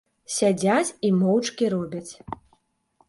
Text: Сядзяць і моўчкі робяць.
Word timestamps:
Сядзяць 0.35 0.95
і 1.09 1.11
моўчкі 1.19 1.71
робяць. 1.75 2.11